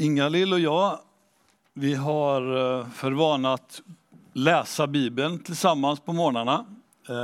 [0.00, 0.98] Inga-Lill och jag,
[1.74, 3.82] vi har eh, för vana att
[4.32, 6.64] läsa Bibeln tillsammans på morgnarna.
[7.08, 7.14] Eh,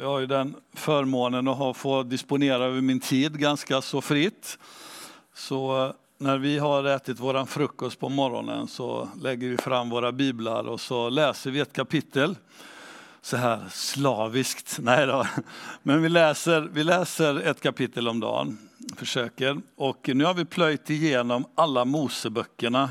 [0.00, 4.58] jag har ju den förmånen att få disponera över min tid ganska så fritt.
[5.34, 10.12] Så eh, när vi har ätit vår frukost på morgonen så lägger vi fram våra
[10.12, 12.36] biblar och så läser vi ett kapitel
[13.22, 14.78] så här slaviskt.
[14.82, 15.26] Nej då.
[15.82, 18.58] Men vi läser, vi läser ett kapitel om dagen,
[18.96, 19.60] försöker.
[19.76, 22.90] Och nu har vi plöjt igenom alla Moseböckerna.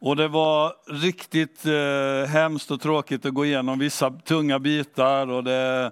[0.00, 5.44] Och det var riktigt eh, hemskt och tråkigt att gå igenom vissa tunga bitar och
[5.44, 5.90] det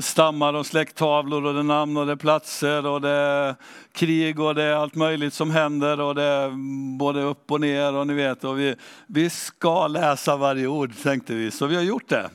[0.00, 3.56] stammar och släkttavlor och det namn och det platser och det
[3.92, 6.50] krig och det allt möjligt som händer och det
[6.98, 8.44] både upp och ner och ni vet.
[8.44, 8.74] Och vi,
[9.06, 12.30] vi ska läsa varje ord tänkte vi, så vi har gjort det.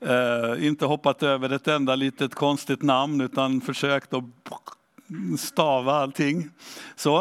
[0.00, 4.24] Eh, inte hoppat över ett enda litet konstigt namn utan försökt att
[5.38, 6.50] stava allting.
[6.96, 7.20] Så.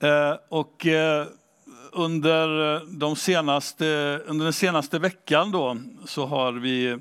[0.00, 1.26] Eh, och eh,
[1.92, 6.98] under, de senaste, under den senaste veckan då, så har vi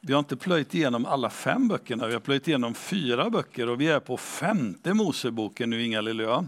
[0.00, 3.80] vi har inte plöjt igenom alla fem böckerna, vi har plöjt igenom fyra böcker och
[3.80, 6.46] vi är på femte Moseboken nu, Inga-Lill och jag.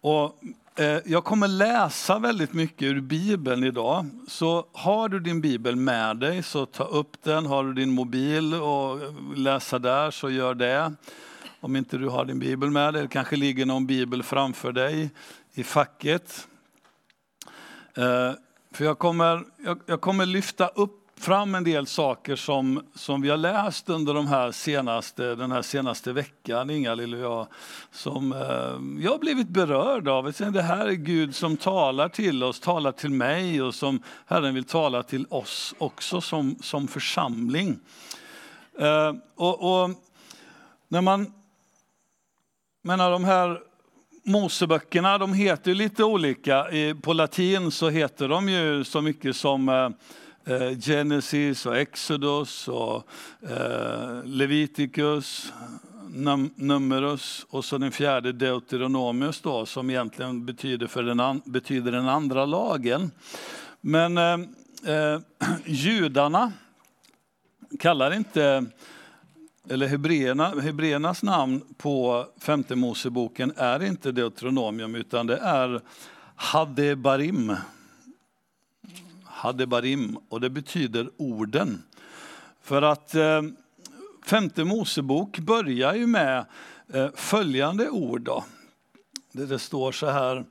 [0.00, 0.40] Och
[0.80, 4.06] Eh, jag kommer läsa väldigt mycket ur Bibeln idag.
[4.28, 7.46] Så har du din Bibel med dig så ta upp den.
[7.46, 8.98] Har du din mobil och
[9.36, 10.92] läsa där så gör det.
[11.62, 15.10] Om inte du har din Bibel med dig, det kanske ligger någon Bibel framför dig
[15.52, 16.48] i facket.
[17.94, 18.32] Eh,
[18.72, 23.30] för jag kommer, jag, jag kommer lyfta upp fram en del saker som, som vi
[23.30, 27.46] har läst under de här senaste, den här senaste veckan, Inga-Lill och jag,
[27.90, 30.32] som eh, jag har blivit berörd av.
[30.52, 34.64] Det här är Gud som talar till oss, talar till mig och som Herren vill
[34.64, 37.78] tala till oss också som, som församling.
[38.78, 39.90] Eh, och, och,
[40.88, 41.32] när man
[42.82, 43.60] menar de här
[44.22, 46.66] Moseböckerna de heter lite olika.
[47.02, 53.08] På latin så heter de ju så mycket som eh, eh, Genesis och Exodus och
[53.50, 55.52] eh, Leviticus,
[56.54, 62.46] Numerus och så den fjärde Deuteronomius då, som egentligen betyder, för den, betyder den andra
[62.46, 63.10] lagen.
[63.80, 64.38] Men eh,
[65.64, 66.52] judarna
[67.78, 68.64] kallar inte,
[69.70, 75.80] eller hebreerna, hebreernas namn på femte Moseboken är inte Deuteronomium utan det är
[76.34, 77.56] Hadebarim.
[79.24, 81.82] Hadebarim och det betyder orden.
[82.62, 83.42] För att eh,
[84.24, 86.44] femte Mosebok börjar ju med
[86.92, 88.20] eh, följande ord.
[88.20, 88.44] Då.
[89.32, 90.44] Det, det står så här.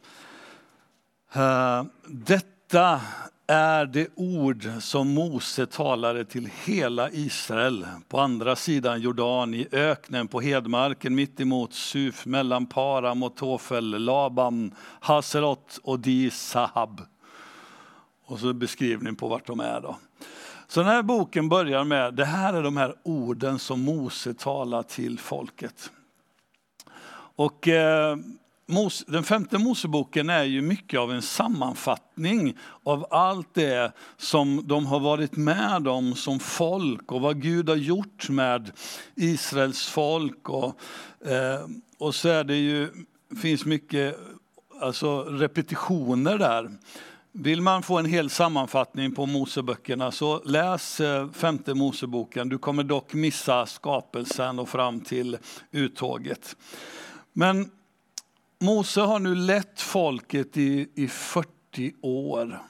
[1.33, 3.01] Eh, Detta
[3.49, 10.27] är det ord som Mose talade till hela Israel på andra sidan Jordan, i öknen,
[10.27, 17.01] på hedmarken mitt emot Suf, mellan Param och Tofel, Laban, Haserot och Di Sahab.
[18.25, 19.81] Och så beskrivning på vart de är.
[19.81, 19.97] Då.
[20.67, 24.83] Så den här boken börjar med, det här är de här orden som Mose talar
[24.83, 25.91] till folket.
[27.35, 28.17] Och eh,
[29.07, 34.99] den femte Moseboken är ju mycket av en sammanfattning av allt det som de har
[34.99, 38.71] varit med om som folk och vad Gud har gjort med
[39.15, 40.49] Israels folk.
[40.49, 40.79] Och,
[41.25, 42.89] eh, och så är det ju,
[43.41, 44.15] finns mycket
[44.81, 46.71] alltså repetitioner där.
[47.31, 52.49] Vill man få en hel sammanfattning på Moseböckerna så läs eh, femte Moseboken.
[52.49, 55.37] Du kommer dock missa skapelsen och fram till
[55.71, 56.55] uttåget.
[57.33, 57.71] Men
[58.61, 62.61] Mose har nu lett folket i, i 40 år.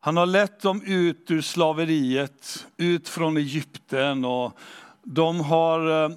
[0.00, 4.58] Han har lett dem ut ur slaveriet, ut från Egypten och
[5.02, 6.10] de har eh,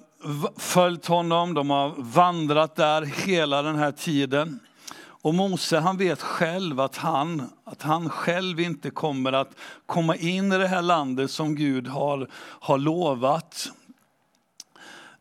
[0.57, 4.59] följt honom, de har vandrat där hela den här tiden.
[4.97, 9.55] Och Mose han vet själv att han, att han själv inte kommer att
[9.85, 13.71] komma in i det här landet som Gud har, har lovat.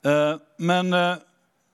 [0.05, 1.17] Eh, men eh,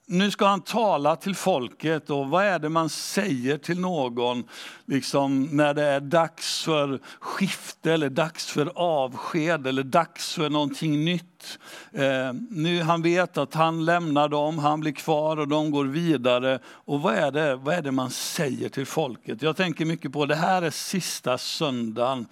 [0.09, 4.45] nu ska han tala till folket och vad är det man säger till någon
[4.85, 11.05] liksom, när det är dags för skifte eller dags för avsked eller dags för någonting
[11.05, 11.59] nytt.
[11.93, 16.59] Eh, nu Han vet att han lämnar dem, han blir kvar och de går vidare.
[16.67, 19.43] Och vad är, det, vad är det man säger till folket?
[19.43, 22.27] Jag tänker mycket på det här är sista söndagen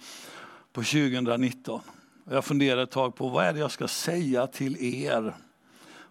[0.73, 1.81] på 2019.
[2.29, 5.33] Jag funderar ett tag på vad är det jag ska säga till er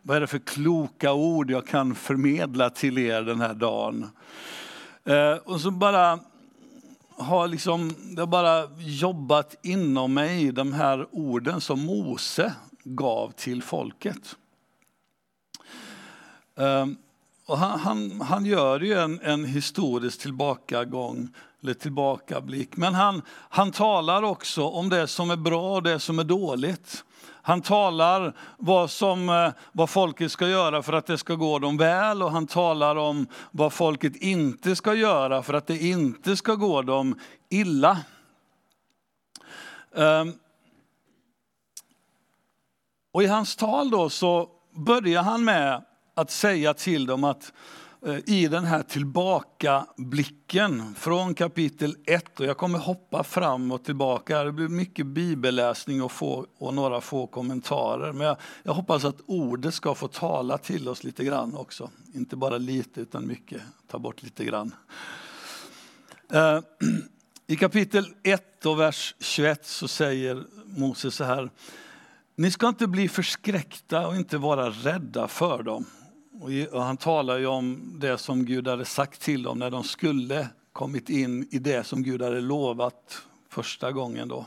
[0.07, 4.11] vad är det för kloka ord jag kan förmedla till er den här dagen?
[5.05, 6.19] Eh, och så bara
[7.17, 12.55] har liksom, det bara jobbat inom mig, de här orden som Mose
[12.85, 14.37] gav till folket.
[16.57, 16.87] Eh,
[17.47, 21.29] och han, han, han, gör ju en, en historisk tillbakagång,
[21.63, 22.77] eller tillbakablick.
[22.77, 27.05] Men han, han talar också om det som är bra och det som är dåligt.
[27.47, 31.77] Han talar vad, som, eh, vad folket ska göra för att det ska gå dem
[31.77, 36.55] väl och han talar om vad folket inte ska göra för att det inte ska
[36.55, 37.19] gå dem
[37.49, 37.99] illa.
[39.97, 40.33] Ehm,
[43.13, 47.53] och i hans tal då så börjar han med att säga till dem att
[48.07, 54.45] Eh, i den här tillbakablicken från kapitel 1, och jag kommer hoppa fram och tillbaka,
[54.45, 59.21] det blir mycket bibelläsning och, få, och några få kommentarer, men jag, jag, hoppas att
[59.27, 61.91] ordet ska få tala till oss lite grann också.
[62.15, 63.63] Inte bara lite, utan mycket.
[63.87, 64.75] Ta bort lite grann.
[66.33, 66.61] Eh,
[67.47, 71.51] I kapitel 1 och vers 21 så säger Moses så här,
[72.37, 75.87] ni ska inte bli förskräckta och inte vara rädda för dem.
[76.71, 80.49] Och han talar ju om det som Gud hade sagt till dem när de skulle
[80.73, 84.29] kommit in i det som Gud hade lovat första gången.
[84.29, 84.47] Då.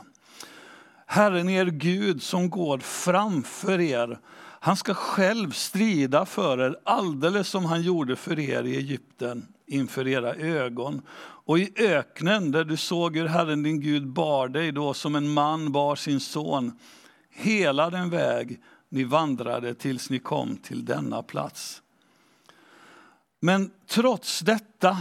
[1.06, 4.18] Herren er Gud som går framför er,
[4.60, 10.08] han ska själv strida för er alldeles som han gjorde för er i Egypten inför
[10.08, 11.02] era ögon.
[11.20, 15.28] Och i öknen där du såg hur Herren din Gud bar dig då som en
[15.28, 16.78] man bar sin son
[17.30, 21.82] hela den väg ni vandrade tills ni kom till denna plats.
[23.40, 24.98] Men trots detta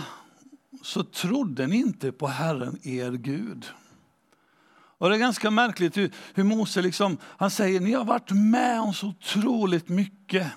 [0.84, 3.66] så trodde ni inte på Herren er Gud.
[5.00, 8.81] Och det är ganska märkligt hur, hur Mose liksom, han säger, ni har varit med
[8.81, 10.51] om så otroligt mycket.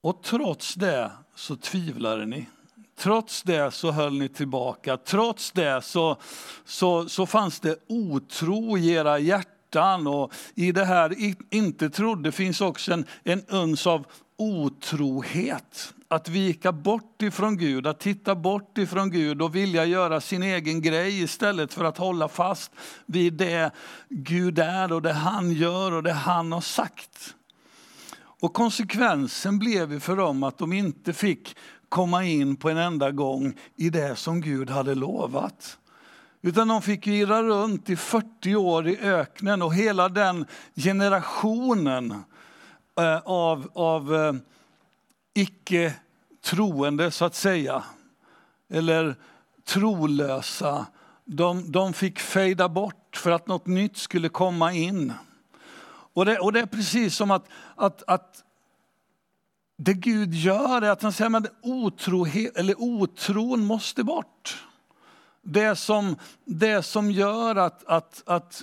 [0.00, 2.48] Och trots det så tvivlade ni.
[2.96, 4.96] Trots det så höll ni tillbaka.
[4.96, 6.16] Trots det så,
[6.64, 11.14] så, så fanns det otro i era hjärtan fruktan och i det här
[11.50, 14.06] inte trodde finns också en, en uns av
[14.38, 15.94] otrohet.
[16.08, 20.82] Att vika bort ifrån Gud, att titta bort ifrån Gud och vilja göra sin egen
[20.82, 22.70] grej istället för att hålla fast
[23.06, 23.70] vid det
[24.08, 27.34] Gud är och det han gör och det han har sagt.
[28.42, 31.56] Och konsekvensen blev ju för dem att de inte fick
[31.88, 35.78] komma in på en enda gång i det som Gud hade lovat.
[36.46, 42.24] Utan de fick irra runt i 40 år i öknen och hela den generationen
[42.98, 44.32] eh, av, av eh,
[45.34, 45.94] icke
[46.44, 47.82] troende så att säga,
[48.70, 49.16] eller
[49.64, 50.86] trolösa,
[51.24, 55.12] de, de fick fejda bort för att något nytt skulle komma in.
[56.14, 58.44] Och det, och det är precis som att, att, att
[59.76, 64.64] det Gud gör är att han säger att otrohet, eller otron måste bort.
[65.44, 68.62] Det som, det som gör att, att, att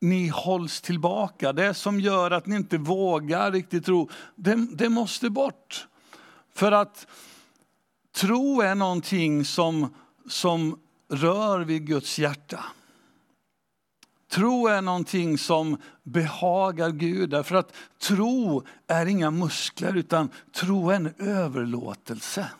[0.00, 5.30] ni hålls tillbaka, det som gör att ni inte vågar riktigt tro, det, det måste
[5.30, 5.86] bort.
[6.54, 7.06] För att
[8.14, 9.94] tro är någonting som,
[10.28, 12.64] som rör vid Guds hjärta.
[14.30, 20.94] Tro är någonting som behagar Gud, därför att tro är inga muskler, utan tro är
[20.94, 22.50] en överlåtelse.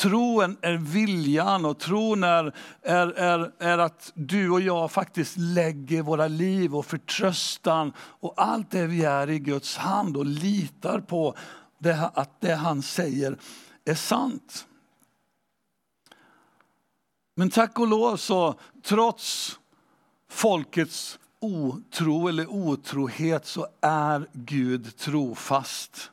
[0.00, 6.02] Troen är viljan och tron är, är, är, är att du och jag faktiskt lägger
[6.02, 11.36] våra liv och förtröstan och allt det vi är i Guds hand och litar på
[11.78, 13.38] det, att det han säger
[13.84, 14.66] är sant.
[17.36, 19.58] Men tack och lov så trots
[20.30, 26.10] folkets otro eller otrohet så är Gud trofast.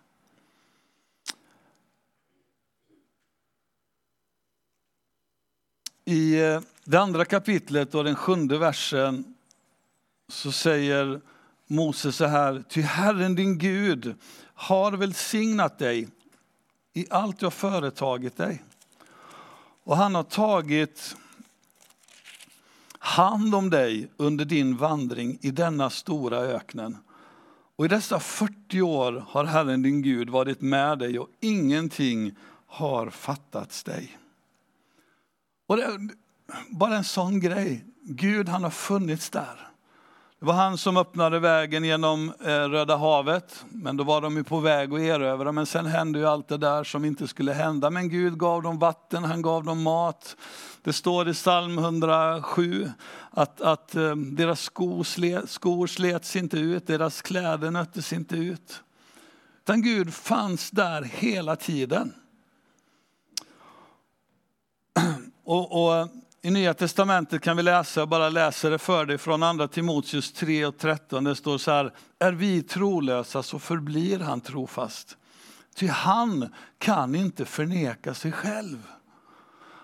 [6.09, 9.35] I eh, det andra kapitlet och den sjunde versen
[10.27, 11.21] så säger
[11.67, 14.15] Moses så här, ty Herren din Gud
[14.53, 16.07] har välsignat dig
[16.93, 18.63] i allt du har företagit dig.
[19.83, 21.15] Och han har tagit
[22.99, 26.97] hand om dig under din vandring i denna stora öknen.
[27.75, 32.35] Och i dessa 40 år har Herren din Gud varit med dig och ingenting
[32.67, 34.17] har fattats dig.
[35.67, 35.99] Och det,
[36.69, 37.85] bara en sån grej.
[38.03, 39.67] Gud han har funnits där.
[40.39, 44.43] Det var han som öppnade vägen genom eh, Röda havet, men då var de ju
[44.43, 45.51] på väg att erövra.
[45.51, 47.89] Men sen hände ju allt det där som inte skulle hända.
[47.89, 50.37] Men Gud gav dem vatten, han gav dem mat.
[50.83, 52.91] Det står i psalm 107
[53.31, 58.83] att, att eh, deras skor, slet, skor slets inte ut, deras kläder nöttes inte ut.
[59.63, 62.13] Utan Gud fanns där hela tiden.
[65.47, 66.07] Och, och,
[66.41, 70.31] I Nya Testamentet kan vi läsa, jag bara läser det för dig, från andra Timoteus
[70.31, 71.23] 3 och 13.
[71.23, 75.17] Det står så här, är vi trolösa så förblir han trofast.
[75.75, 78.87] Ty han kan inte förneka sig själv.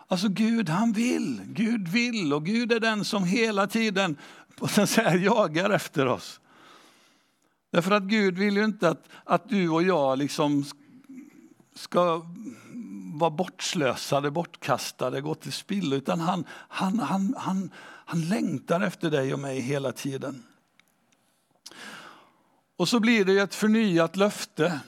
[0.07, 4.17] Alltså Gud han vill, Gud vill och Gud är den som hela tiden
[5.19, 6.39] jagar efter oss.
[7.71, 10.65] Därför att Gud vill ju inte att, att du och jag liksom
[11.75, 12.21] ska
[13.23, 15.95] vara bortslösade, bortkastade, gå till spillo.
[15.95, 17.71] Utan han, han, han, han,
[18.05, 20.43] han längtar efter dig och mig hela tiden.
[22.77, 24.79] Och så blir det ett förnyat löfte.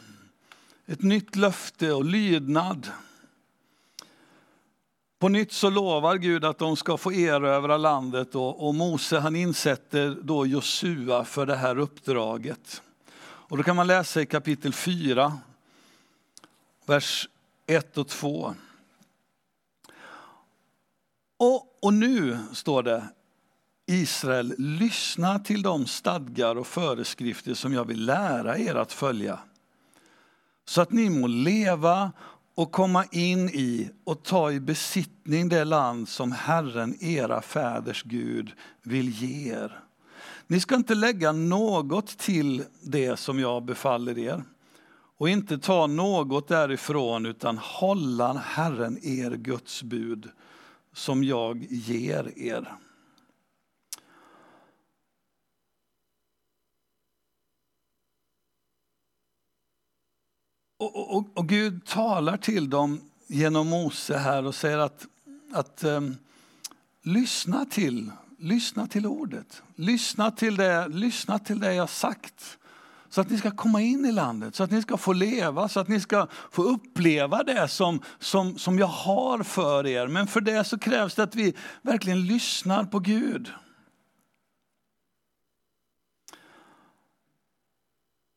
[0.86, 2.92] Ett nytt löfte och lydnad.
[5.20, 9.36] På nytt så lovar Gud att de ska få erövra landet och, och Mose han
[9.36, 12.82] insätter då Josua för det här uppdraget.
[13.18, 15.40] Och då kan man läsa i kapitel 4,
[16.86, 17.28] vers
[17.68, 18.56] 1 och 2.
[21.38, 23.08] Och, och nu står det,
[23.88, 29.40] Israel, lyssna till de stadgar och föreskrifter som jag vill lära er att följa.
[30.66, 32.12] Så att ni må leva
[32.56, 38.52] och komma in i och ta i besittning det land som Herren, era fäders Gud,
[38.82, 39.80] vill ge er.
[40.48, 44.44] Ni ska inte lägga något till det som jag befaller er
[45.18, 50.30] och inte ta något därifrån utan hålla Herren, er Guds bud,
[50.94, 52.76] som jag ger er.
[60.78, 65.08] Och, och, och, Gud talar till dem genom Mose här och säger att,
[65.54, 66.18] att um,
[67.02, 69.64] lyssna, till, lyssna till ordet.
[69.76, 72.58] Lyssna till, det, lyssna till det jag sagt.
[73.16, 75.80] Så att ni ska komma in i landet, så att ni ska få leva, så
[75.80, 80.08] att ni ska få uppleva det som, som, som jag har för er.
[80.08, 83.52] Men för det så krävs det att vi verkligen lyssnar på Gud.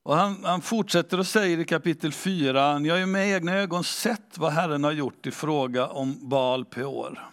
[0.02, 3.84] Och han, han, fortsätter och säger i kapitel 4, ni har ju med egna ögon
[3.84, 7.28] sett vad Herren har gjort i fråga om Baal Peor.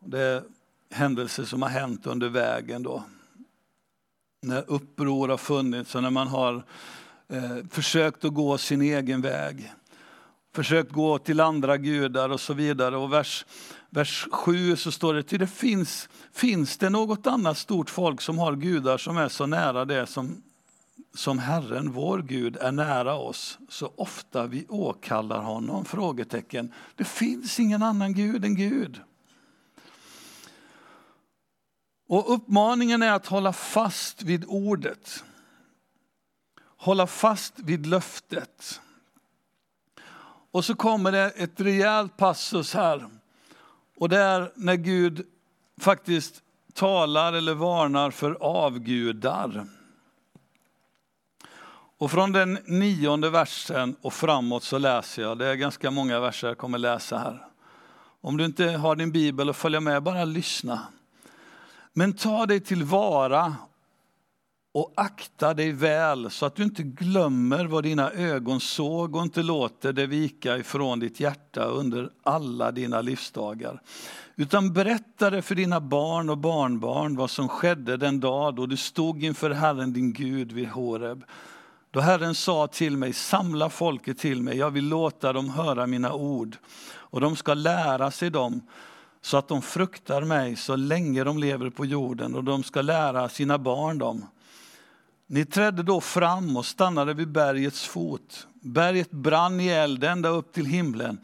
[0.00, 0.42] Det är
[0.90, 3.04] händelser som har hänt under vägen då.
[4.44, 6.64] När uppror har funnits och när man har
[7.28, 9.72] eh, försökt att gå sin egen väg.
[10.54, 12.96] Försökt gå till andra gudar och så vidare.
[12.96, 13.46] Och vers,
[13.90, 18.38] vers 7 så står det, till det finns, finns det något annat stort folk som
[18.38, 20.42] har gudar som är så nära det som
[21.14, 25.84] som Herren, vår Gud, är nära oss så ofta vi åkallar honom?
[25.84, 26.72] Frågetecken.
[26.96, 29.00] Det finns ingen annan Gud än Gud.
[32.06, 35.24] Och uppmaningen är att hålla fast vid ordet.
[36.76, 38.80] Hålla fast vid löftet.
[40.50, 43.08] Och så kommer det ett rejält passus här.
[43.96, 45.26] Och det är när Gud
[45.80, 46.42] faktiskt
[46.72, 49.66] talar eller varnar för avgudar.
[51.98, 56.48] Och från den nionde versen och framåt så läser jag, det är ganska många verser
[56.48, 57.46] jag kommer läsa här.
[58.20, 60.80] Om du inte har din bibel och följer med, bara lyssna.
[61.94, 63.56] Men ta dig tillvara
[64.74, 69.42] och akta dig väl så att du inte glömmer vad dina ögon såg och inte
[69.42, 73.80] låter det vika ifrån ditt hjärta under alla dina livsdagar.
[74.36, 78.76] Utan berätta det för dina barn och barnbarn vad som skedde den dag då du
[78.76, 81.24] stod inför Herren din Gud vid Horeb
[81.94, 86.12] då Herren sa till mig, samla folket till mig, jag vill låta dem höra mina
[86.12, 86.56] ord.
[86.86, 88.60] Och de ska lära sig dem
[89.24, 93.28] så att de fruktar mig så länge de lever på jorden och de ska lära
[93.28, 94.26] sina barn dem.
[95.26, 98.46] Ni trädde då fram och stannade vid bergets fot.
[98.54, 101.18] Berget brann i eld ända upp till himlen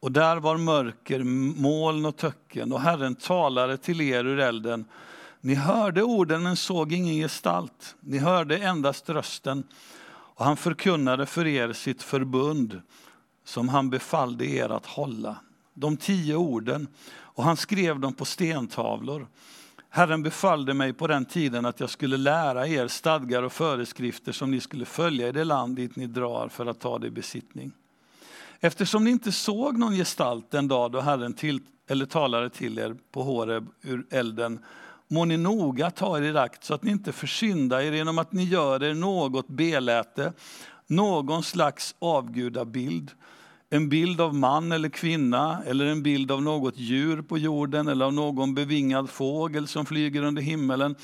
[0.00, 1.22] och där var mörker,
[1.60, 4.84] moln och töcken och Herren talade till er ur elden.
[5.40, 7.96] Ni hörde orden men såg ingen gestalt.
[8.00, 9.64] Ni hörde endast rösten
[10.08, 12.80] och han förkunnade för er sitt förbund
[13.44, 15.36] som han befallde er att hålla.
[15.74, 16.88] De tio orden,
[17.36, 19.26] och han skrev dem på stentavlor.
[19.90, 24.50] Herren befallde mig på den tiden att jag skulle lära er stadgar och föreskrifter som
[24.50, 27.72] ni skulle följa i det land dit ni drar för att ta det i besittning.
[28.60, 32.96] Eftersom ni inte såg någon gestalt den dag då Herren till, eller talade till er
[33.12, 34.58] på Horeb ur elden
[35.08, 38.32] må ni noga ta er i akt så att ni inte försyndar er genom att
[38.32, 40.32] ni gör er något beläte,
[40.86, 43.10] någon slags avgudabild,
[43.70, 48.04] en bild av man eller kvinna eller en bild av något djur på jorden eller
[48.04, 50.94] av någon bevingad fågel som flyger under himmelen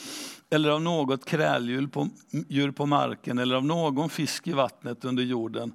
[0.50, 2.08] eller av något kräldjur på,
[2.48, 5.72] djur på marken eller av någon fisk i vattnet under jorden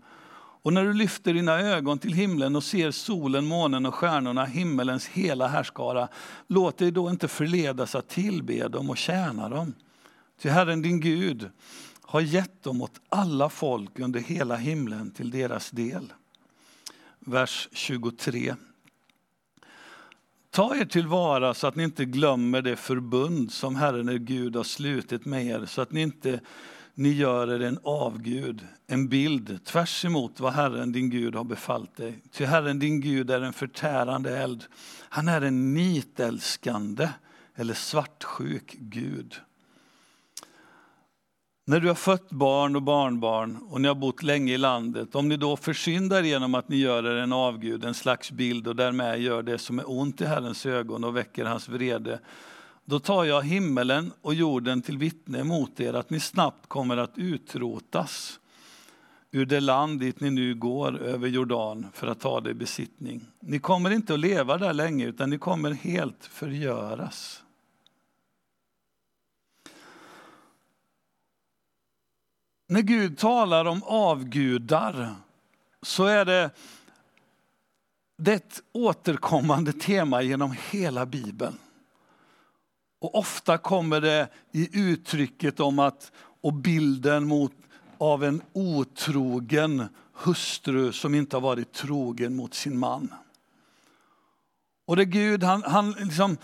[0.67, 5.07] och när du lyfter dina ögon till himlen och ser solen, månen och stjärnorna, himmelens
[5.07, 6.07] hela härskara,
[6.47, 9.73] låt dig då inte förledas att tillbe dem och tjäna dem.
[10.41, 11.49] Ty Herren din Gud
[12.01, 16.13] har gett dem åt alla folk under hela himlen till deras del.
[17.27, 18.55] Vers 23.
[20.49, 24.63] Ta er tillvara så att ni inte glömmer det förbund som Herren er Gud har
[24.63, 26.39] slutit med er, så att ni inte
[26.93, 31.95] ni gör er en avgud, en bild tvärs emot vad Herren din Gud har befallt
[31.95, 32.19] dig.
[32.31, 34.63] Ty Herren din Gud är en förtärande eld.
[35.09, 37.09] Han är en nitälskande
[37.55, 39.35] eller svartsjuk Gud.
[41.69, 45.29] När du har fött barn och barnbarn och ni har bott länge i landet, om
[45.29, 49.21] ni då försyndar genom att ni gör er en avgud, en slags bild och därmed
[49.21, 52.19] gör det som är ont i Herrens ögon och väcker hans vrede,
[52.85, 57.17] då tar jag himmelen och jorden till vittne mot er att ni snabbt kommer att
[57.17, 58.39] utrotas
[59.31, 63.25] ur det land dit ni nu går över Jordan för att ta det i besittning.
[63.39, 67.43] Ni kommer inte att leva där länge utan ni kommer helt förgöras.
[72.69, 75.15] När Gud talar om avgudar
[75.81, 76.49] så är det,
[78.17, 81.57] det ett återkommande tema genom hela Bibeln.
[82.99, 87.53] Och ofta kommer det i uttrycket om att, och bilden mot,
[87.97, 93.13] av en otrogen hustru som inte har varit trogen mot sin man.
[94.85, 96.37] Och det Gud, han, han liksom,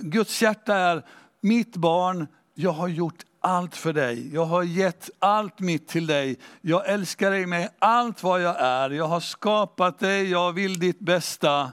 [0.00, 1.06] Guds hjärta är,
[1.40, 4.34] mitt barn, jag har gjort allt för dig.
[4.34, 6.38] Jag har gett allt mitt till dig.
[6.60, 8.90] Jag älskar dig med allt vad jag är.
[8.90, 11.72] Jag har skapat dig, jag vill ditt bästa.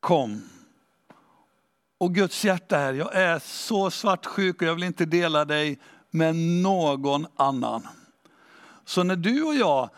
[0.00, 0.42] Kom.
[1.98, 5.78] Och Guds hjärta är, jag är så svartsjuk och jag vill inte dela dig
[6.10, 7.88] med någon annan.
[8.84, 9.90] Så när du och jag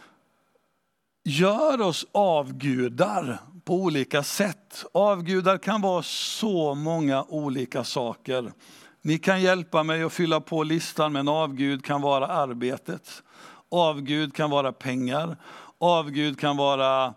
[1.24, 4.84] gör oss avgudar på olika sätt.
[4.94, 8.52] Avgudar kan vara så många olika saker.
[9.02, 13.22] Ni kan hjälpa mig att fylla på listan, men avgud kan vara arbetet.
[13.68, 15.36] Avgud kan vara pengar.
[15.78, 17.14] Avgud kan vara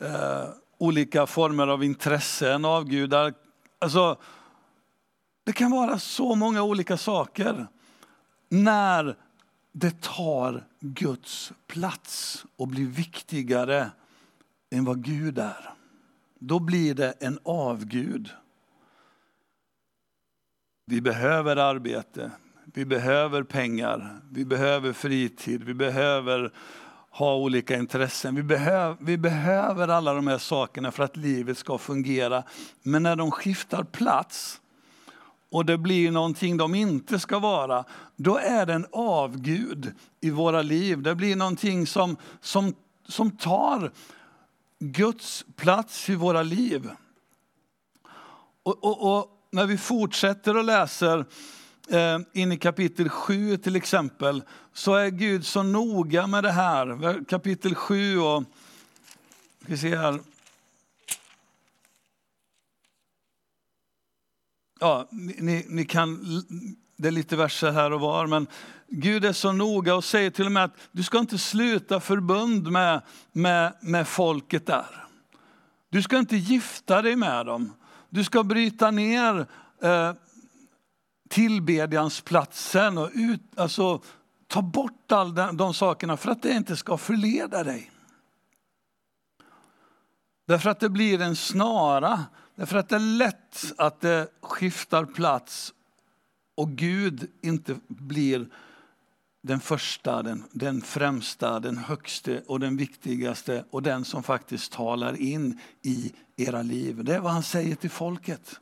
[0.00, 0.44] eh,
[0.78, 2.64] olika former av intressen.
[2.64, 3.34] Avgudar
[3.82, 4.16] Alltså,
[5.44, 7.66] det kan vara så många olika saker
[8.48, 9.16] när
[9.72, 13.90] det tar Guds plats och blir viktigare
[14.70, 15.74] än vad Gud är.
[16.38, 18.30] Då blir det en avgud.
[20.90, 22.30] Vi behöver arbete,
[22.64, 26.52] vi behöver pengar, vi behöver fritid, vi behöver
[27.10, 28.34] ha olika intressen.
[28.34, 32.42] Vi, behöv, vi behöver alla de här sakerna för att livet ska fungera.
[32.82, 34.60] Men när de skiftar plats
[35.50, 37.84] och det blir någonting de inte ska vara,
[38.16, 41.02] då är det en avgud i våra liv.
[41.02, 42.74] Det blir någonting som, som,
[43.08, 43.92] som tar
[44.78, 46.90] Guds plats i våra liv.
[48.62, 51.24] Och, och, och när vi fortsätter och läser
[51.90, 57.24] eh, in i kapitel 7 till exempel, så är Gud så noga med det här.
[57.24, 58.44] Kapitel 7 och,
[59.64, 60.20] ska se här.
[64.80, 66.42] Ja, ni, ni kan,
[66.96, 68.46] det är lite verser här och var, men
[68.88, 72.70] Gud är så noga och säger till och med att du ska inte sluta förbund
[72.70, 75.06] med, med, med folket där.
[75.90, 77.72] Du ska inte gifta dig med dem.
[78.10, 79.46] Du ska bryta ner
[79.82, 80.12] eh,
[81.28, 84.02] tillbedjansplatsen och ut, alltså,
[84.46, 87.90] ta bort all de, de sakerna för att det inte ska förleda dig.
[90.46, 95.74] Därför att det blir en snara, därför att det är lätt att det skiftar plats
[96.56, 98.46] och Gud inte blir
[99.42, 105.16] den första, den, den främsta, den högste och den viktigaste och den som faktiskt talar
[105.16, 107.04] in i era liv.
[107.04, 108.60] Det är vad han säger till folket.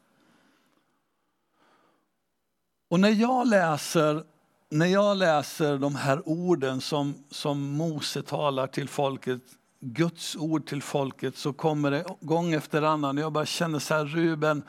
[2.88, 4.24] Och när jag läser,
[4.70, 9.40] när jag läser de här orden som, som Mose talar till folket,
[9.80, 13.16] Guds ord till folket, så kommer det gång efter annan.
[13.16, 14.62] Jag bara känner så här, Ruben,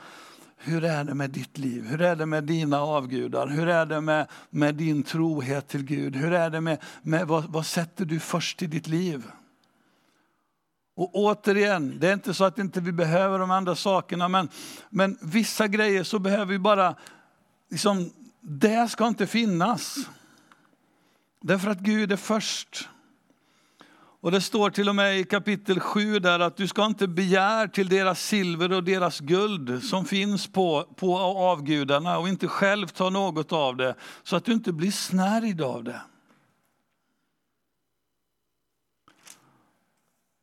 [0.62, 1.86] hur är det med ditt liv?
[1.86, 3.46] Hur är det med dina avgudar?
[3.46, 6.16] Hur är det med, med din trohet till Gud?
[6.16, 9.30] Hur är det med, med vad, vad sätter du först i ditt liv?
[10.96, 14.48] Och återigen, det är inte så att inte vi behöver de andra sakerna, men,
[14.90, 16.94] men vissa grejer så behöver vi bara
[17.70, 19.96] liksom, det ska inte finnas.
[21.40, 22.88] Därför att Gud är först.
[24.22, 27.68] Och det står till och med i kapitel 7 där att du ska inte begära
[27.68, 33.10] till deras silver och deras guld som finns på, på avgudarna och inte själv ta
[33.10, 36.00] något av det så att du inte blir snärjd av det.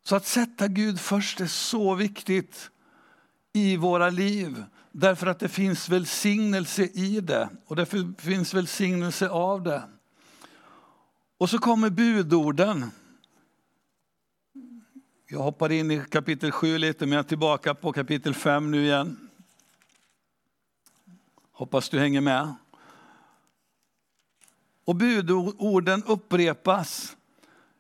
[0.04, 2.72] Så att sätta Gud först är så viktigt
[3.54, 4.64] i våra liv.
[4.92, 7.86] Därför att det finns välsignelse i det och det
[8.18, 9.84] finns välsignelse av det.
[11.38, 12.92] Och så kommer budorden.
[15.30, 18.84] Jag hoppar in i kapitel 7 lite, men jag är tillbaka på kapitel 5 nu
[18.84, 19.30] igen.
[21.52, 22.56] Hoppas du hänger med.
[24.86, 27.18] Och budorden upprepas.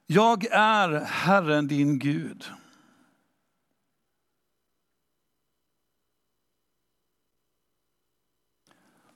[0.05, 2.45] Jag är Herren din Gud.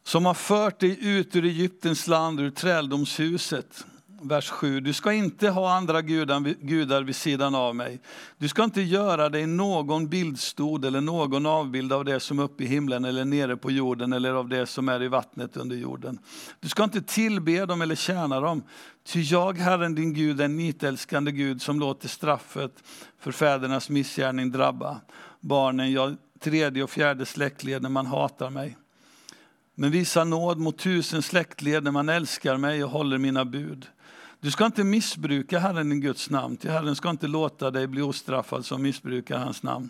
[0.03, 3.85] Som har fört dig ut ur Egyptens land, ur träldomshuset
[4.21, 4.79] vers 7.
[4.79, 7.99] Du ska inte ha andra gudar vid sidan av mig.
[8.37, 12.63] Du ska inte göra dig någon bildstod eller någon avbild av det som är uppe
[12.63, 16.19] i himlen eller nere på jorden eller av det som är i vattnet under jorden.
[16.59, 18.63] Du ska inte tillbe dem eller tjäna dem.
[19.03, 22.83] Ty jag, Herren din Gud, är en nitälskande Gud som låter straffet
[23.19, 25.01] för fädernas missgärning drabba
[25.39, 28.77] barnen, ja, tredje och fjärde släktled när man hatar mig
[29.75, 33.87] men visa nåd mot tusen släktled när man älskar mig och håller mina bud.
[34.43, 38.01] Du ska inte missbruka Herren din Guds namn, till Herren ska inte låta dig bli
[38.01, 39.89] ostraffad som missbrukar hans namn.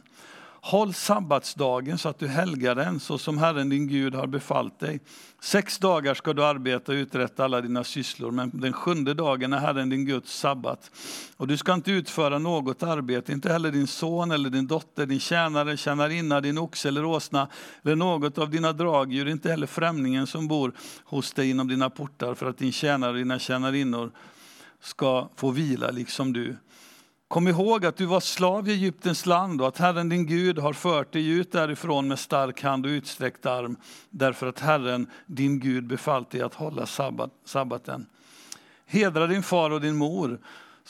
[0.64, 5.00] Håll sabbatsdagen så att du helgar den så som Herren din Gud har befallt dig.
[5.42, 9.58] Sex dagar ska du arbeta och uträtta alla dina sysslor, men den sjunde dagen är
[9.58, 10.92] Herren din Guds sabbat.
[11.38, 15.20] Och du ska inte utföra något arbete, inte heller din son eller din dotter, din
[15.20, 17.48] tjänare, tjänarinna, din oxe eller åsna,
[17.84, 22.34] eller något av dina dragdjur, inte heller främlingen som bor hos dig inom dina portar,
[22.34, 24.12] för att din tjänare och dina tjänarinnor
[24.82, 26.56] ska få vila liksom du.
[27.28, 30.74] Kom ihåg att du var slav i Egyptens land och att Herren din Gud har
[30.74, 33.76] fört dig ut därifrån med stark hand och utsträckt arm,
[34.10, 38.06] därför att Herren din Gud befallt dig att hålla sabbat, sabbaten.
[38.86, 40.40] Hedra din far och din mor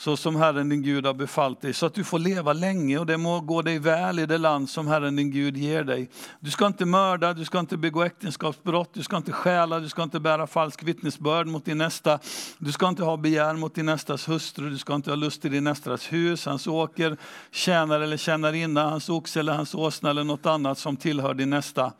[0.02, 3.06] så som Herren din Gud har befallt dig, så att du får leva länge och
[3.06, 6.10] det må gå dig väl i det land som Herren din Gud ger dig.
[6.40, 10.02] Du ska inte mörda, du ska inte begå äktenskapsbrott, du ska inte stjäla, du ska
[10.02, 12.18] inte bära falsk vittnesbörd mot din nästa,
[12.58, 15.48] du ska inte ha begär mot din nästas hustru, du ska inte ha lust i
[15.48, 17.16] din nästas hus, hans åker,
[17.50, 21.92] tjänare eller tjänarinna, hans oxe eller hans åsna eller något annat som tillhör din nästa.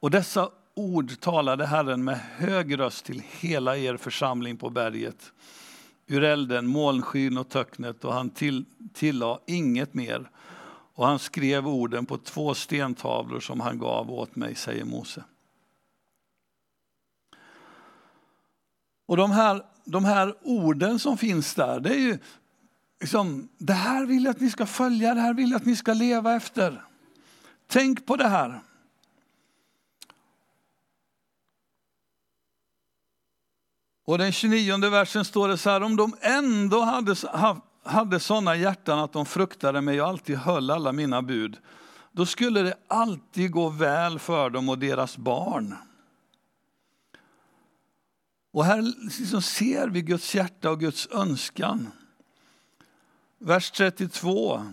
[0.00, 5.32] Och dessa ord talade Herren med hög röst till hela er församling på berget
[6.12, 10.30] ur elden, molnskyn och töcknet och han till, tillade inget mer.
[10.94, 15.24] Och han skrev orden på två stentavlor som han gav åt mig, säger Mose.
[19.06, 22.18] Och de här, de här orden som finns där, det är ju
[23.00, 25.76] liksom, det här vill jag att ni ska följa, det här vill jag att ni
[25.76, 26.84] ska leva efter.
[27.66, 28.60] Tänk på det här.
[34.12, 37.16] Och den 29 versen står det så här, om de ändå hade,
[37.84, 41.58] hade sådana hjärtan att de fruktade mig och alltid höll alla mina bud,
[42.12, 45.74] då skulle det alltid gå väl för dem och deras barn.
[48.52, 48.82] Och här
[49.18, 51.88] liksom ser vi Guds hjärta och Guds önskan.
[53.38, 54.64] Vers 32.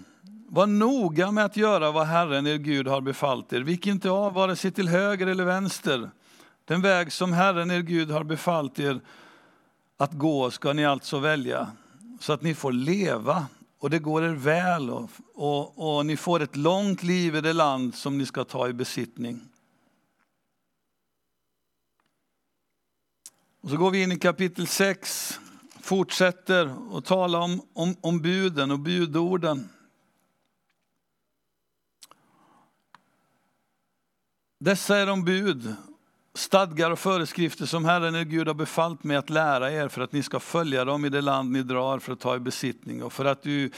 [0.47, 3.61] Var noga med att göra vad Herren er Gud har befallt er.
[3.61, 6.11] Vik inte av vare sig till höger eller vänster.
[6.65, 9.01] Den väg som Herren er Gud har befallt er
[10.01, 11.71] att gå ska ni alltså välja
[12.19, 13.47] så att ni får leva
[13.79, 17.53] och det går er väl och, och, och, ni får ett långt liv i det
[17.53, 19.41] land som ni ska ta i besittning.
[23.61, 25.39] Och så går vi in i kapitel 6,
[25.79, 29.69] fortsätter att tala om, om, om buden och budorden.
[34.59, 35.75] Dessa är de bud
[36.33, 40.11] stadgar och föreskrifter som Herren er Gud har befallt mig att lära er för att
[40.11, 43.13] ni ska följa dem i det land ni drar för att ta i besittning och
[43.13, 43.71] för att du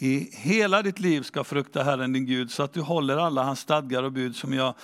[0.00, 3.60] i hela ditt liv ska frukta Herren din Gud så att du håller alla hans
[3.60, 4.74] stadgar och bud som jag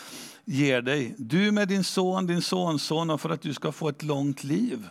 [0.45, 1.15] ger dig.
[1.19, 4.89] Du med din son, din sonson och för att du ska få ett långt liv.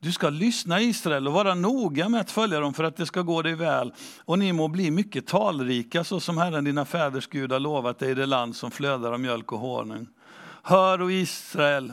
[0.00, 3.22] Du ska lyssna Israel och vara noga med att följa dem för att det ska
[3.22, 3.92] gå dig väl
[4.24, 8.10] och ni må bli mycket talrika så som Herren dina fäders Gud har lovat dig
[8.10, 10.06] i det land som flödar av mjölk och honung.
[10.66, 11.92] Hör och Israel,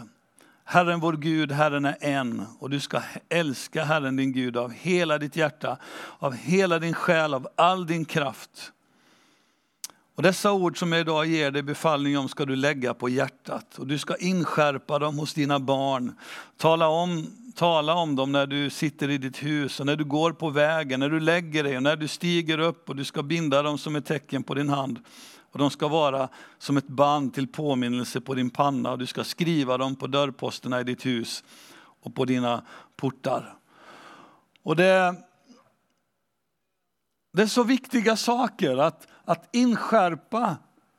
[0.64, 5.18] Herren vår Gud, Herren är en och du ska älska Herren din Gud av hela
[5.18, 5.78] ditt hjärta,
[6.20, 8.72] av hela din själ, av all din kraft.
[10.16, 13.80] Och dessa ord som jag idag ger dig befallning om ska du lägga på hjärtat
[13.80, 16.16] och du ska inskärpa dem hos dina barn.
[16.58, 20.32] Tala om, tala om dem när du sitter i ditt hus och när du går
[20.32, 23.62] på vägen, när du lägger dig och när du stiger upp och du ska binda
[23.62, 25.00] dem som ett tecken på din hand.
[25.52, 29.24] Och de ska vara som ett band till påminnelse på din panna och du ska
[29.24, 31.44] skriva dem på dörrposterna i ditt hus
[32.02, 33.56] och på dina portar.
[34.64, 35.16] Och det,
[37.34, 40.58] det är så viktiga saker att, att inskärpa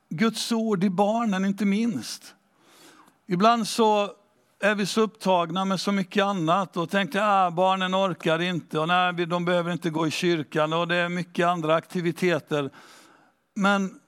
[0.08, 2.34] Guds ord i barnen, inte minst.
[3.26, 4.10] Ibland så
[4.60, 8.78] är vi så upptagna med så mycket annat och tänkte att ah, barnen orkar inte
[8.78, 12.70] och nej, de behöver inte gå i kyrkan och det är mycket andra aktiviteter.
[13.54, 14.00] Men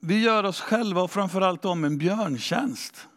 [0.00, 3.08] vi gör oss själva och framförallt om en björntjänst.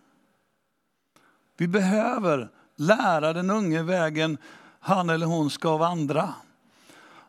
[1.58, 4.38] Vi behöver lära den unge vägen
[4.80, 6.34] han eller hon ska vandra.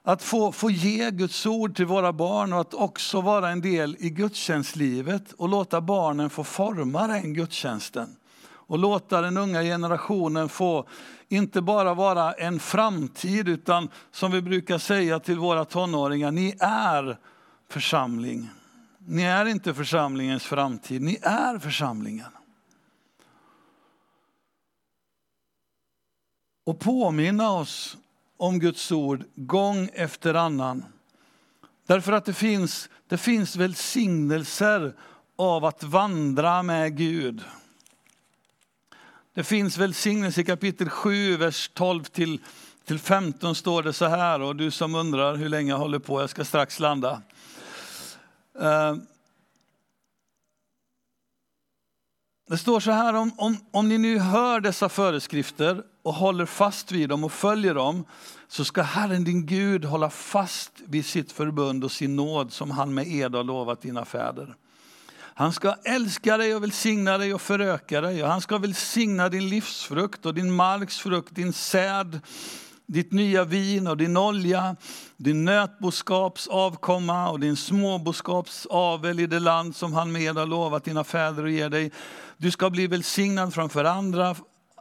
[0.02, 3.96] Att få, få ge Guds ord till våra barn och att också vara en del
[3.98, 8.16] i gudstjänstlivet och låta barnen få forma den gudstjänsten.
[8.44, 10.88] Och låta den unga generationen få
[11.28, 17.18] inte bara vara en framtid utan som vi brukar säga till våra tonåringar, ni är
[17.68, 18.50] församling.
[19.06, 22.30] Ni är inte församlingens framtid, ni är församlingen.
[26.64, 27.96] Och påminna oss
[28.36, 30.84] om Guds ord gång efter annan.
[31.86, 34.94] Därför att det finns, det finns välsignelser
[35.36, 37.42] av att vandra med Gud.
[39.34, 42.40] Det finns välsignelse i kapitel 7, vers 12 till,
[42.84, 44.40] till 15 står det så här.
[44.40, 47.22] Och du som undrar hur länge jag håller på, jag ska strax landa.
[48.60, 48.96] Eh,
[52.48, 56.92] det står så här, om, om, om ni nu hör dessa föreskrifter och håller fast
[56.92, 58.04] vid dem och följer dem,
[58.48, 62.94] så ska Herren din Gud hålla fast vid sitt förbund och sin nåd som han
[62.94, 64.56] med ed har lovat dina fäder.
[65.34, 68.22] Han ska älska dig och välsigna dig och föröka dig.
[68.22, 72.20] Och han ska välsigna din livsfrukt och din marks frukt, din säd,
[72.86, 74.76] ditt nya vin och din olja,
[75.16, 80.84] din nötboskaps avkomma och din småboskaps avel i det land som han med har lovat
[80.84, 81.92] dina fäder att ge dig.
[82.36, 84.36] Du ska bli välsignad framför andra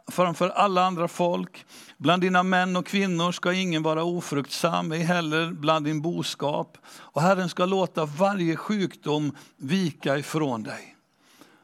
[0.08, 1.66] framför alla andra folk.
[1.96, 6.78] Bland dina män och kvinnor ska ingen vara ofruktsam, ej heller bland din boskap.
[6.86, 10.96] Och Herren ska låta varje sjukdom vika ifrån dig.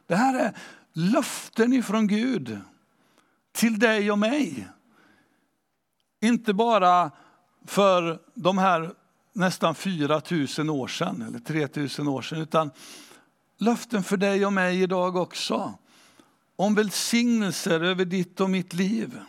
[0.07, 0.53] Det här är
[0.93, 2.61] löften ifrån Gud
[3.53, 4.69] till dig och mig.
[6.21, 7.11] Inte bara
[7.67, 8.95] för de här
[9.33, 10.23] nästan 4
[10.59, 12.71] 000 år sedan, eller 3 000 år sedan, utan
[13.59, 15.75] löften för dig och mig idag också
[16.57, 19.21] om välsignelser över ditt och mitt liv.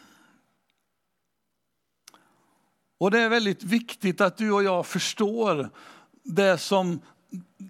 [2.98, 5.70] Och det är väldigt viktigt att du och jag förstår
[6.24, 7.02] det som,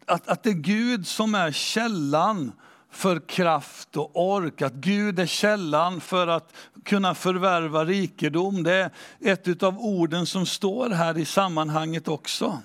[0.05, 2.51] att, att det är Gud som är källan
[2.91, 8.63] för kraft och ork, att Gud är källan för att kunna förvärva rikedom.
[8.63, 12.61] Det är ett av orden som står här i sammanhanget också.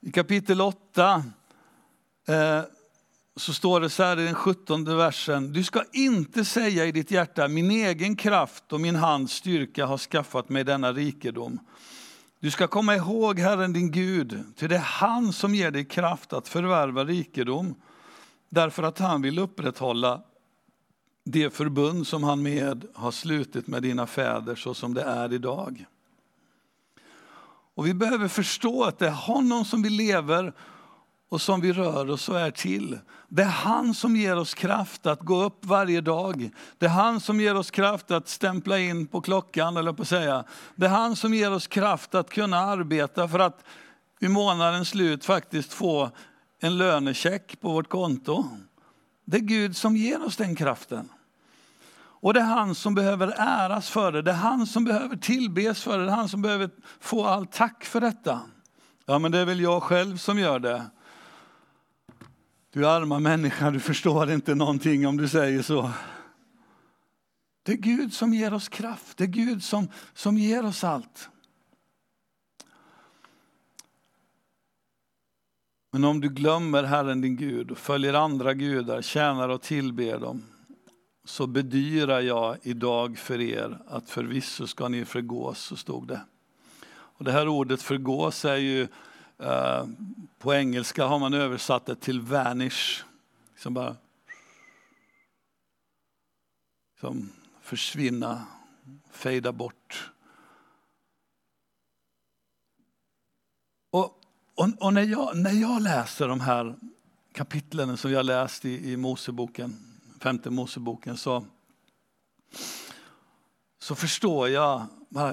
[0.00, 1.24] I kapitel 8
[2.28, 2.60] eh,
[3.36, 5.52] så står det så här i den sjuttonde versen.
[5.52, 9.98] Du ska inte säga i ditt hjärta, min egen kraft och min hands styrka har
[9.98, 11.58] skaffat mig denna rikedom.
[12.40, 16.32] Du ska komma ihåg Herren din Gud, till det är han som ger dig kraft
[16.32, 17.74] att förvärva rikedom.
[18.56, 20.22] Därför att han vill upprätthålla
[21.24, 25.86] det förbund som han med har slutit med dina fäder så som det är idag.
[27.74, 30.52] Och vi behöver förstå att det är honom som vi lever
[31.28, 32.98] och som vi rör oss och är till.
[33.28, 36.50] Det är han som ger oss kraft att gå upp varje dag.
[36.78, 40.08] Det är han som ger oss kraft att stämpla in på klockan, eller på att
[40.08, 40.44] säga.
[40.74, 43.64] Det är han som ger oss kraft att kunna arbeta för att
[44.18, 46.10] vid månadens slut faktiskt få
[46.60, 48.44] en lönecheck på vårt konto.
[49.24, 51.08] Det är Gud som ger oss den kraften.
[51.98, 55.82] Och det är han som behöver äras för det, det är han som behöver tillbes
[55.82, 58.40] för det, det är han som behöver få all tack för detta.
[59.06, 60.86] Ja, men det är väl jag själv som gör det.
[62.72, 65.90] Du arma människa, du förstår inte någonting om du säger så.
[67.62, 71.28] Det är Gud som ger oss kraft, det är Gud som, som ger oss allt.
[75.96, 80.42] Men om du glömmer Herren din Gud och följer andra gudar, tjänar och tillber dem,
[81.24, 86.20] så bedyrar jag idag för er att förvisso ska ni förgås, så stod det.
[86.88, 88.88] Och det här ordet förgås är ju
[89.38, 89.86] Eh,
[90.38, 93.04] på engelska har man översatt det till vanish.
[93.56, 93.96] Som bara
[97.00, 98.46] som försvinna,
[99.10, 100.12] fejda bort.
[103.90, 104.25] Och,
[104.56, 106.76] och, och, när, jag, när jag läser de här
[107.32, 109.76] kapitlen som jag läst i, i Moseboken,
[110.20, 111.44] femte Moseboken, så,
[113.78, 114.86] så förstår jag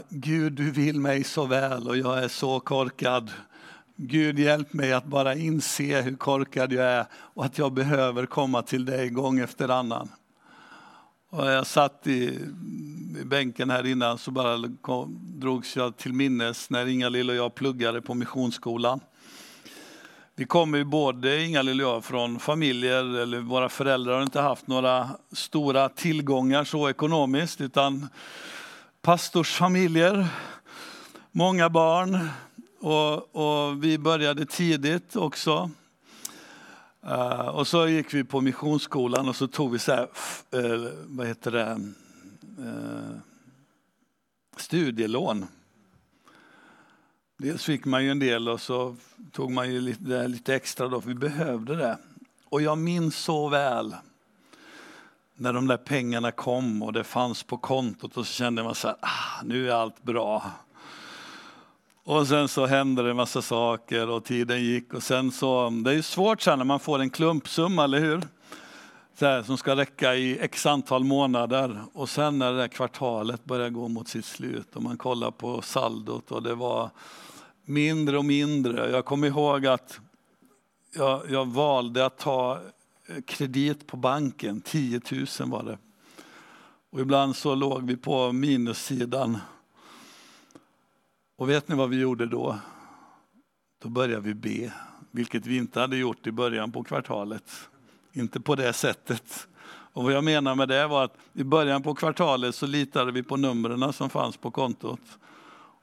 [0.09, 3.31] Gud, du vill mig så väl och jag är så korkad.
[3.95, 8.61] Gud hjälp mig att bara inse hur korkad jag är och att jag behöver komma
[8.61, 10.09] till dig gång efter annan.
[11.29, 12.39] Och jag satt i,
[13.21, 17.55] i bänken här innan så bara kom, drogs jag till minnes när Inga-Lill och jag
[17.55, 18.99] pluggade på Missionsskolan
[20.35, 24.67] vi kommer ju både, Inga-Lill och jag, från familjer, eller våra föräldrar har inte haft
[24.67, 28.07] några stora tillgångar så ekonomiskt, utan
[29.01, 30.27] pastorsfamiljer,
[31.31, 32.29] många barn.
[32.79, 35.69] Och, och vi började tidigt också.
[37.07, 40.07] Uh, och så gick vi på missionsskolan och så tog vi så här,
[40.55, 41.79] uh, vad heter det,
[42.59, 43.17] uh,
[44.57, 45.45] studielån.
[47.37, 48.95] Dels fick man ju en del och så
[49.31, 51.97] tog man ju lite, lite extra då, för vi behövde det.
[52.49, 53.95] Och jag minns så väl
[55.35, 58.87] när de där pengarna kom och det fanns på kontot och så kände man så
[58.87, 60.51] här, ah, nu är allt bra.
[62.03, 65.91] Och sen så hände det en massa saker och tiden gick och sen så, det
[65.91, 68.21] är ju svårt sen när man får en klumpsumma, eller hur?
[69.15, 73.45] Så här, som ska räcka i x antal månader och sen när det där kvartalet
[73.45, 76.89] börjar gå mot sitt slut och man kollar på saldot och det var
[77.65, 78.89] mindre och mindre.
[78.91, 79.99] Jag kommer ihåg att
[80.95, 82.59] jag, jag valde att ta
[83.07, 85.77] eh, kredit på banken, 10 000 var det.
[86.89, 89.37] Och ibland så låg vi på minussidan.
[91.35, 92.59] Och vet ni vad vi gjorde då?
[93.81, 94.73] Då började vi be,
[95.11, 97.69] vilket vi inte hade gjort i början på kvartalet.
[98.13, 99.47] Inte på det sättet.
[99.93, 103.23] Och vad jag menar med det var att i början på kvartalet så litade vi
[103.23, 105.01] på numren som fanns på kontot.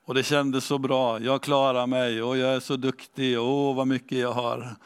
[0.05, 3.77] Och det kändes så bra, jag klarar mig och jag är så duktig Åh, åh
[3.77, 4.77] vad mycket jag har.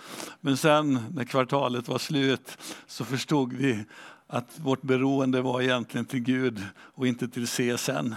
[0.41, 3.85] Men sen när kvartalet var slut så förstod vi
[4.27, 6.63] att vårt beroende var egentligen till Gud
[6.95, 8.15] och inte till CSN.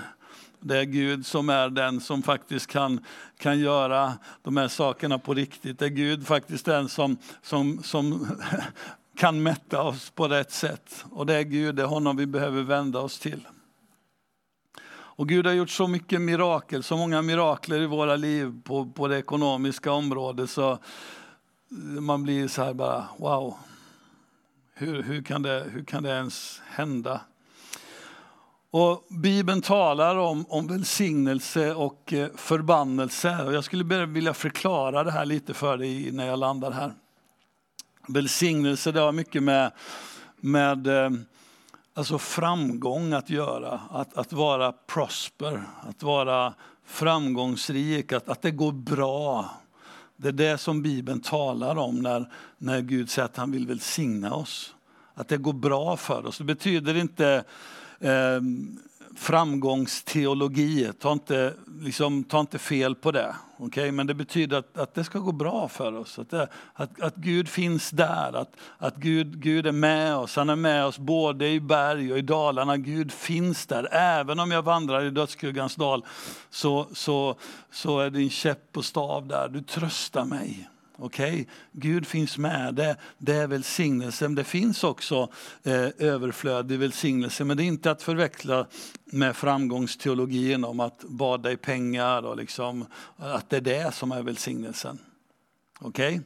[0.60, 3.00] Det är Gud som är den som faktiskt kan,
[3.38, 5.80] kan göra de här sakerna på riktigt.
[5.80, 8.28] Det är Gud faktiskt den som, som, som
[9.18, 11.06] kan mätta oss på rätt sätt.
[11.12, 13.48] Och det är Gud, det är honom vi behöver vända oss till.
[14.90, 19.08] Och Gud har gjort så mycket mirakel, så många mirakler i våra liv på, på
[19.08, 20.80] det ekonomiska området så
[22.00, 23.56] man blir så här bara wow.
[24.74, 27.22] Hur, hur, kan det, hur kan det ens hända?
[28.72, 33.44] Och Bibeln talar om, om välsignelse och eh, förbannelse.
[33.46, 36.94] Och jag skulle vilja förklara det här lite för dig när jag landar här.
[38.08, 39.72] Välsignelse det har mycket med,
[40.38, 41.10] med eh,
[41.94, 46.54] alltså framgång att göra, att, att vara prosper, att vara
[46.86, 49.52] framgångsrik, att, att det går bra.
[50.16, 54.34] Det är det som Bibeln talar om när, när Gud säger att han vill välsigna
[54.34, 54.76] oss.
[55.14, 56.38] Att det går bra för oss.
[56.38, 57.44] Det betyder inte
[58.00, 58.42] eh,
[59.18, 60.92] framgångsteologi.
[61.00, 63.36] Ta inte, liksom, ta inte fel på det.
[63.58, 63.92] Okay?
[63.92, 66.20] Men det betyder att, att det ska gå bra för oss.
[66.20, 70.36] Att, det, att, att Gud finns där, att, att Gud, Gud är med oss.
[70.36, 72.78] Han är med oss både i berg och i dalarna.
[72.78, 73.88] Gud finns där.
[73.92, 76.06] Även om jag vandrar i dödsskuggans dal
[76.50, 77.36] så, så,
[77.72, 79.50] så är din käpp och stav där.
[79.50, 80.70] Du tröstar mig.
[81.00, 81.46] Okej, okay?
[81.72, 84.36] Gud finns med, det, det är välsignelsen.
[84.36, 85.30] Det finns också
[85.64, 88.68] eh, överflödig välsignelse, men det är inte att förväxla
[89.06, 92.86] med framgångsteologin om att bada i pengar och liksom,
[93.18, 95.00] att det är det som är välsignelsen.
[95.80, 96.16] Okej?
[96.16, 96.22] Okay?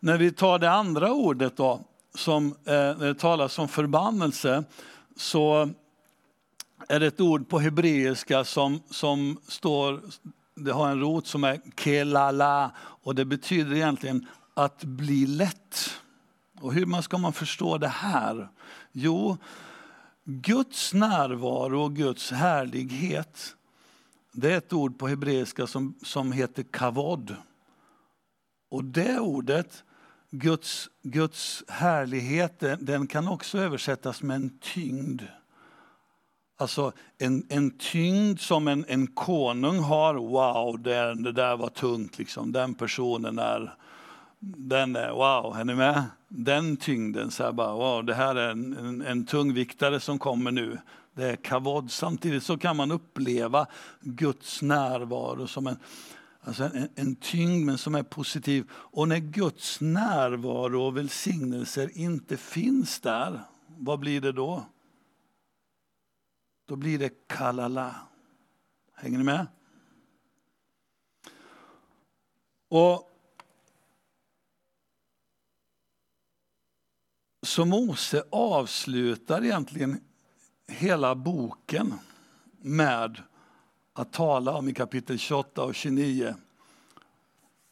[0.00, 1.80] När vi tar det andra ordet då,
[2.14, 4.64] som, eh, när det talas om förbannelse,
[5.16, 5.70] så
[6.88, 10.00] är det ett ord på hebreiska som, som står
[10.56, 16.00] det har en rot som är kelala och det betyder egentligen att bli lätt.
[16.60, 18.48] Och hur ska man förstå det här?
[18.92, 19.36] Jo,
[20.24, 23.56] Guds närvaro och Guds härlighet,
[24.32, 27.36] det är ett ord på hebreiska som, som heter kavod.
[28.70, 29.84] Och det ordet,
[30.30, 35.22] Guds, Guds härlighet, den, kan också översättas med en tyngd.
[36.58, 42.18] Alltså en, en tyngd som en, en konung har, wow, det, det där var tungt
[42.18, 42.52] liksom.
[42.52, 43.74] Den personen är,
[44.40, 46.04] den är, wow, är ni med?
[46.28, 50.50] Den tyngden, så här bara, wow, det här är en, en, en tungviktare som kommer
[50.50, 50.78] nu.
[51.14, 51.90] Det är kavod.
[51.90, 53.66] Samtidigt så kan man uppleva
[54.00, 55.76] Guds närvaro som en,
[56.40, 58.70] alltså en, en tyngd men som är positiv.
[58.72, 64.64] Och när Guds närvaro och välsignelser inte finns där, vad blir det då?
[66.66, 67.94] Då blir det kalala.
[68.94, 69.46] Hänger ni med?
[72.68, 73.12] Och
[77.42, 80.00] Så Mose avslutar egentligen
[80.68, 81.94] hela boken
[82.60, 83.22] med
[83.92, 86.34] att tala om i kapitel 28 och 29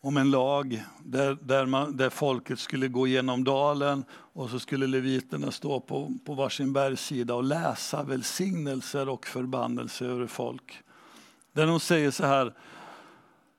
[0.05, 4.86] om en lag där, där, man, där folket skulle gå genom dalen och så skulle
[4.86, 10.82] leviterna stå på, på varsin bergssida och läsa välsignelser och förbannelser över folk.
[11.52, 12.55] Där de säger så här,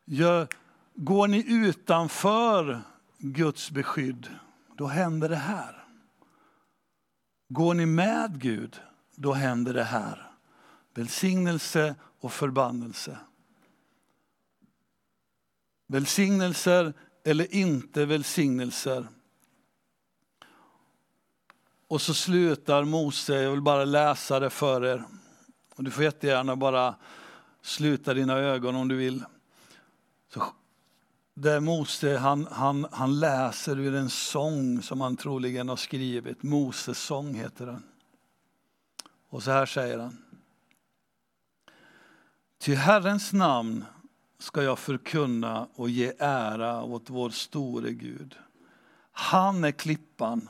[0.06, 0.48] gör,
[0.96, 2.82] går ni utanför
[3.18, 4.28] Guds beskydd,
[4.78, 5.84] då händer det här.
[7.50, 8.80] Går ni med Gud,
[9.16, 10.32] då händer det här.
[10.96, 13.18] Välsignelse och förbannelse.
[15.88, 19.08] Välsignelser eller inte välsignelser.
[21.88, 25.04] Och så slutar Mose, jag vill bara läsa det för er.
[25.76, 26.96] Och du får jättegärna bara
[27.62, 29.24] sluta dina ögon om du vill.
[30.34, 30.44] Så
[31.34, 36.44] där Mose han, han, han läser ur en sång som han troligen har skrivit.
[36.44, 37.84] Moses sång heter den.
[39.30, 40.18] Och så här säger han.
[42.58, 43.86] Till Herrens namn
[44.40, 48.36] ska jag förkunna och ge ära åt vår store Gud.
[49.12, 50.50] Han är klippan,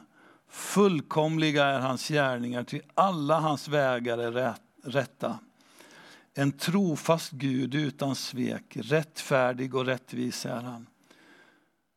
[0.50, 5.40] fullkomliga är hans gärningar, till alla hans vägar är rätta.
[6.34, 10.88] En trofast Gud utan svek, rättfärdig och rättvis är han.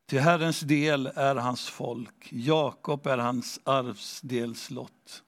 [0.06, 5.22] Till Herrens del är hans folk, Jakob är hans arvsdelslott.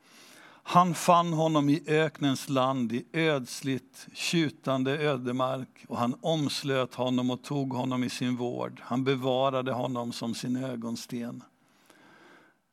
[0.63, 7.43] Han fann honom i öknens land, i ödsligt, tjutande ödemark och han omslöt honom och
[7.43, 8.81] tog honom i sin vård.
[8.85, 11.43] Han bevarade honom som sin ögonsten.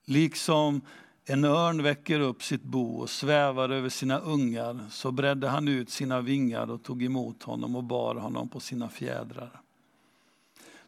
[0.05, 0.81] Liksom
[1.25, 5.89] en örn väcker upp sitt bo och svävar över sina ungar, så bredde han ut
[5.89, 9.61] sina vingar och tog emot honom och bar honom på sina fjädrar.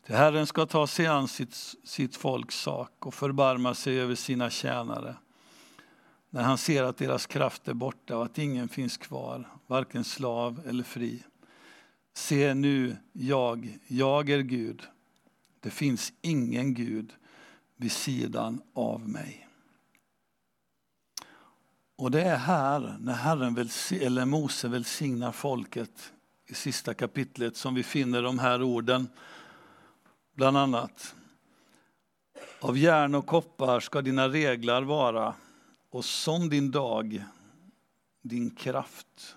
[0.06, 4.50] Till Herren ska ta sig an sitt, sitt folks sak och förbarma sig över sina
[4.50, 5.16] tjänare
[6.30, 10.62] när han ser att deras kraft är borta och att ingen finns kvar, varken slav
[10.68, 11.24] eller fri.
[12.14, 14.82] Se nu, jag, jag är Gud.
[15.60, 17.14] Det finns ingen Gud
[17.76, 19.48] vid sidan av mig.
[21.96, 26.14] Och det är här, när Herren eller Mose välsignar folket
[26.48, 29.08] i sista kapitlet som vi finner de här orden.
[30.36, 31.16] Bland annat.
[32.60, 35.36] Av järn och koppar ska dina reglar vara
[35.90, 37.24] och som din dag,
[38.22, 39.36] din kraft.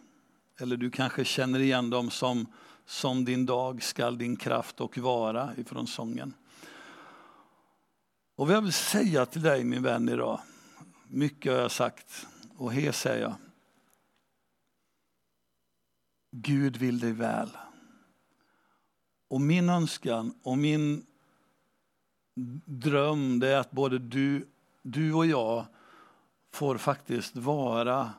[0.61, 2.47] Eller du kanske känner igen dem som
[2.85, 6.35] som din dag skall din kraft och vara ifrån sången.
[8.37, 10.41] Och vad jag vill säga till dig min vän idag,
[11.09, 12.27] mycket har jag sagt
[12.57, 13.35] och här säger jag.
[16.31, 17.49] Gud vill dig väl.
[19.29, 21.07] Och min önskan och min
[22.65, 24.49] dröm det är att både du,
[24.83, 25.67] du och jag
[26.53, 28.11] får faktiskt vara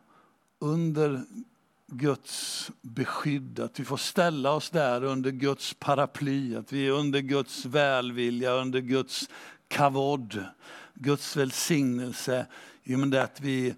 [0.60, 1.24] under
[1.88, 7.20] Guds beskydd, att vi får ställa oss där under Guds paraply, att vi är under
[7.20, 9.30] Guds välvilja, under Guds
[9.68, 10.46] kavod,
[10.94, 12.46] Guds välsignelse.
[12.84, 13.76] I och med att vi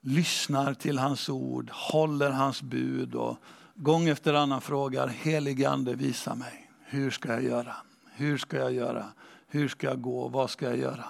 [0.00, 3.36] lyssnar till hans ord, håller hans bud och
[3.74, 6.70] gång efter annan frågar helig ande visa mig.
[6.84, 7.76] Hur ska jag göra?
[8.12, 9.04] Hur ska jag göra?
[9.46, 10.28] Hur ska jag gå?
[10.28, 11.04] Vad ska jag göra?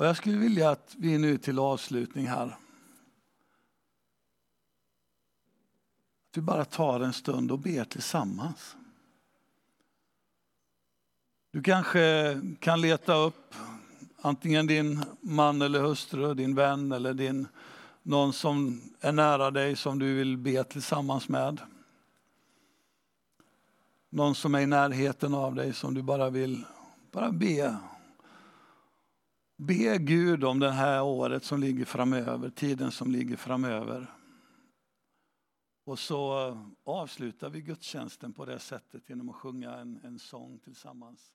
[0.00, 2.58] Och jag skulle vilja att vi nu till avslutning här att
[6.36, 8.76] vi bara tar en stund och ber tillsammans.
[11.50, 13.54] Du kanske kan leta upp
[14.20, 17.48] antingen din man eller hustru, din vän eller din,
[18.02, 21.60] någon som är nära dig som du vill be tillsammans med.
[24.10, 26.64] Någon som är i närheten av dig som du bara vill
[27.10, 27.76] bara be.
[29.62, 34.06] Be Gud om det här året som ligger framöver, tiden som ligger framöver.
[35.84, 41.32] Och så avslutar vi gudstjänsten på det sättet genom att sjunga en, en sång tillsammans.